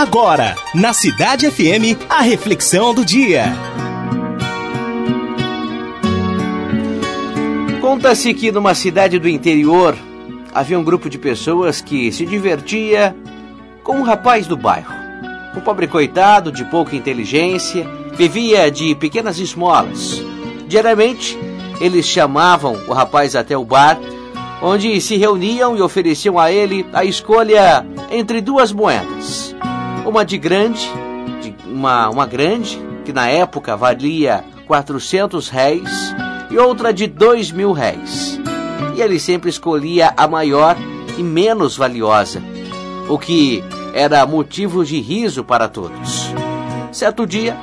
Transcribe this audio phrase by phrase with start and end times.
[0.00, 3.52] Agora, na Cidade FM, a reflexão do dia.
[7.82, 9.94] Conta-se que numa cidade do interior
[10.54, 13.14] havia um grupo de pessoas que se divertia
[13.84, 14.94] com um rapaz do bairro.
[15.54, 20.18] Um pobre coitado de pouca inteligência, vivia de pequenas esmolas.
[20.66, 21.38] Diariamente,
[21.78, 24.00] eles chamavam o rapaz até o bar,
[24.62, 29.49] onde se reuniam e ofereciam a ele a escolha entre duas moedas.
[30.10, 30.90] Uma de grande,
[31.40, 35.88] de uma, uma grande, que na época valia 400 réis,
[36.50, 38.40] e outra de dois mil réis.
[38.96, 40.76] E ele sempre escolhia a maior
[41.16, 42.42] e menos valiosa,
[43.08, 43.62] o que
[43.94, 46.34] era motivo de riso para todos.
[46.90, 47.56] Certo dia,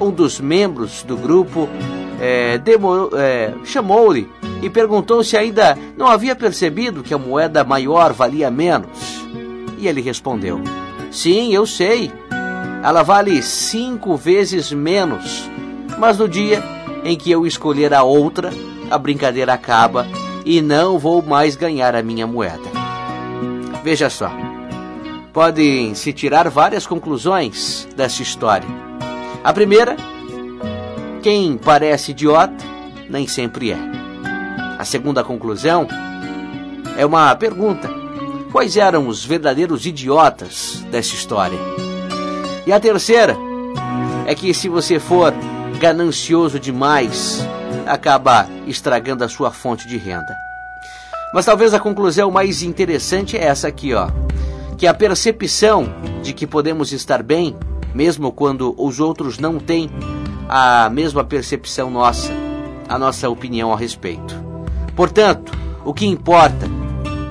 [0.00, 1.68] um dos membros do grupo
[2.20, 2.60] é,
[3.16, 4.28] é, chamou-lhe
[4.60, 8.98] e perguntou se ainda não havia percebido que a moeda maior valia menos.
[9.78, 10.60] E ele respondeu:
[11.14, 12.12] Sim, eu sei.
[12.82, 15.48] Ela vale cinco vezes menos.
[15.96, 16.60] Mas no dia
[17.04, 18.50] em que eu escolher a outra,
[18.90, 20.08] a brincadeira acaba
[20.44, 22.68] e não vou mais ganhar a minha moeda.
[23.84, 24.28] Veja só.
[25.32, 28.68] Podem se tirar várias conclusões dessa história.
[29.44, 29.96] A primeira,
[31.22, 32.64] quem parece idiota
[33.08, 33.78] nem sempre é.
[34.76, 35.86] A segunda conclusão
[36.98, 38.03] é uma pergunta:
[38.54, 41.58] quais eram os verdadeiros idiotas dessa história?
[42.64, 43.36] E a terceira
[44.26, 45.34] é que se você for
[45.80, 47.44] ganancioso demais,
[47.84, 50.36] acaba estragando a sua fonte de renda.
[51.34, 54.08] Mas talvez a conclusão mais interessante é essa aqui, ó
[54.78, 57.56] que a percepção de que podemos estar bem,
[57.92, 59.90] mesmo quando os outros não têm
[60.48, 62.32] a mesma percepção nossa,
[62.88, 64.34] a nossa opinião a respeito.
[64.94, 65.52] Portanto,
[65.84, 66.68] o que importa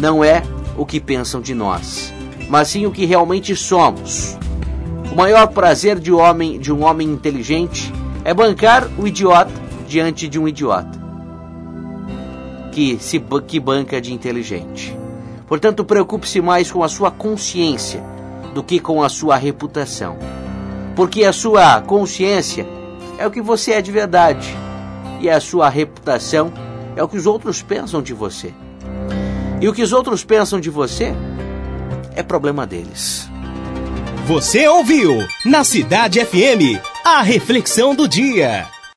[0.00, 0.42] não é
[0.76, 2.12] o que pensam de nós,
[2.48, 4.38] mas sim o que realmente somos.
[5.12, 7.92] O maior prazer de, homem, de um homem inteligente
[8.24, 9.52] é bancar o idiota
[9.86, 11.02] diante de um idiota
[12.72, 14.96] que se que banca de inteligente.
[15.46, 18.02] Portanto, preocupe-se mais com a sua consciência
[18.54, 20.16] do que com a sua reputação.
[20.96, 22.66] Porque a sua consciência
[23.18, 24.56] é o que você é de verdade
[25.20, 26.52] e a sua reputação
[26.96, 28.52] é o que os outros pensam de você.
[29.62, 31.14] E o que os outros pensam de você
[32.16, 33.28] é problema deles.
[34.26, 38.66] Você ouviu na Cidade FM a reflexão do dia.